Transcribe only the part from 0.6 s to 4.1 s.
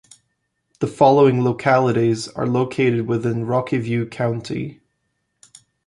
The following localities are located within Rocky View